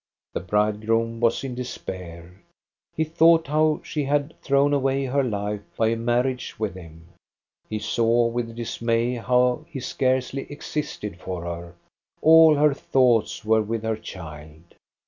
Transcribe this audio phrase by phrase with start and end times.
[0.33, 2.41] The bridegroom was in despair.
[2.97, 7.05] He thought how she had thrown away her life by a marriage with him.
[7.69, 11.75] He saw with dismay how he scarcely existed for her.
[12.19, 14.73] All her thoughts were with her child.